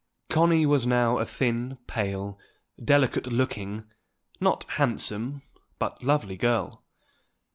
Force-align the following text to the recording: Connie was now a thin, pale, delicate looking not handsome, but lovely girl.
Connie 0.31 0.65
was 0.65 0.87
now 0.87 1.19
a 1.19 1.25
thin, 1.25 1.77
pale, 1.85 2.39
delicate 2.83 3.27
looking 3.27 3.83
not 4.39 4.63
handsome, 4.69 5.43
but 5.77 6.01
lovely 6.03 6.37
girl. 6.37 6.83